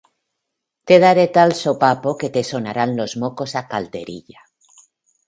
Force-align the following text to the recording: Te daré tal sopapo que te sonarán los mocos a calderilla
Te 0.87 0.95
daré 1.03 1.25
tal 1.35 1.53
sopapo 1.59 2.15
que 2.23 2.29
te 2.37 2.43
sonarán 2.51 2.97
los 2.97 3.17
mocos 3.17 3.51
a 3.59 3.67
calderilla 3.71 4.41